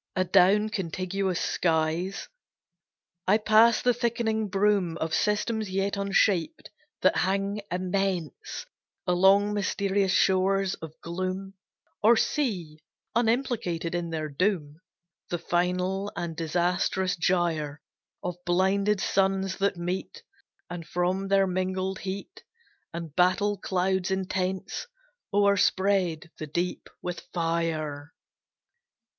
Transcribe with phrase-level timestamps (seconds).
[0.15, 2.27] Adown contiguous skies
[3.27, 8.65] I pass the thickening brume Of systems yet unshaped, that hang immense
[9.05, 11.53] Along mysterious shores of gloom;
[12.01, 12.79] Or see
[13.15, 14.79] unimplicated in their doom
[15.29, 17.79] The final and disastrous gyre
[18.23, 20.23] Of blinded suns that meet,
[20.67, 22.43] And from their mingled heat,
[22.91, 24.87] And battle clouds intense,
[25.31, 28.15] O'erspread the deep with fire.